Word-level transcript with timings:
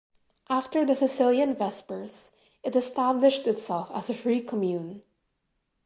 After 0.49 0.83
the 0.83 0.95
Sicilian 0.95 1.53
Vespers, 1.53 2.31
it 2.63 2.75
established 2.75 3.45
itself 3.45 3.91
as 3.93 4.09
a 4.09 4.15
free 4.15 4.41
commune. 4.41 5.03